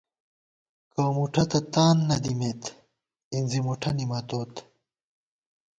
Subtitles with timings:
[0.93, 2.61] کَؤمُٹھہ تہ تان نہ دِمېت،
[3.33, 4.53] اِنزی مُٹھہ نِمَتوت